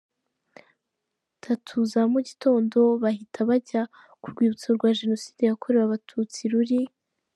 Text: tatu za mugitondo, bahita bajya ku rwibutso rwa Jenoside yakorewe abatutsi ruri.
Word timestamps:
tatu 1.43 1.75
za 1.91 2.01
mugitondo, 2.11 2.79
bahita 3.03 3.39
bajya 3.49 3.81
ku 4.21 4.27
rwibutso 4.31 4.67
rwa 4.77 4.89
Jenoside 4.99 5.41
yakorewe 5.49 5.83
abatutsi 5.85 6.39
ruri. 6.51 6.81